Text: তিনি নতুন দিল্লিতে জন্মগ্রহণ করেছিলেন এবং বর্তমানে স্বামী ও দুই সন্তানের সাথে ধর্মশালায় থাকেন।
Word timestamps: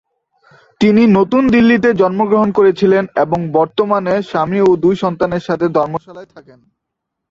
তিনি 0.81 1.01
নতুন 1.17 1.43
দিল্লিতে 1.47 1.89
জন্মগ্রহণ 1.93 2.49
করেছিলেন 2.51 3.03
এবং 3.23 3.39
বর্তমানে 3.57 4.13
স্বামী 4.29 4.59
ও 4.61 4.71
দুই 4.83 4.95
সন্তানের 5.03 5.43
সাথে 5.47 5.65
ধর্মশালায় 5.77 6.29
থাকেন। 6.35 6.59